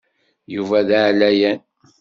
[0.55, 1.59] Yuba d aɛlayan.